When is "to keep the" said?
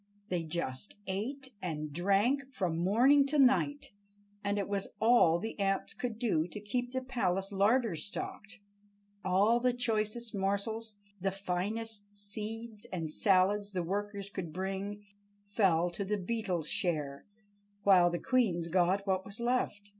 6.47-7.03